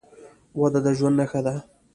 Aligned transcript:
وده 0.59 0.79
د 0.85 0.87
ژوند 0.97 1.15
نښه 1.19 1.39
ده. 1.45 1.55